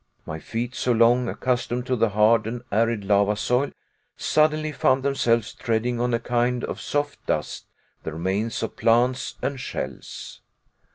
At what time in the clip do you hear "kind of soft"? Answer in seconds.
6.19-7.23